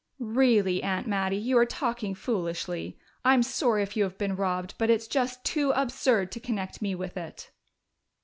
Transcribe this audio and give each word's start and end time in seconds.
"Really, 0.17 0.81
Aunt 0.81 1.05
Mattie, 1.05 1.37
you 1.37 1.59
are 1.59 1.65
talking 1.67 2.15
foolishly. 2.15 2.97
I'm 3.23 3.43
sorry 3.43 3.83
if 3.83 3.95
you 3.95 4.01
have 4.03 4.17
been 4.17 4.35
robbed, 4.35 4.73
but 4.79 4.89
it's 4.89 5.05
just 5.07 5.43
too 5.45 5.69
absurd 5.75 6.31
to 6.31 6.39
connect 6.39 6.81
me 6.81 6.95
with 6.95 7.17
it." 7.17 7.51